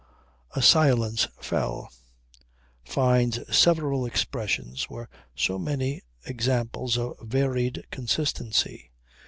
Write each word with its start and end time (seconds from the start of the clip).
A 0.55 0.63
silence 0.63 1.27
fell. 1.39 1.91
Fyne's 2.83 3.39
several 3.55 4.03
expressions 4.07 4.89
were 4.89 5.07
so 5.35 5.59
many 5.59 6.01
examples 6.25 6.97
of 6.97 7.19
varied 7.21 7.85
consistency. 7.91 8.89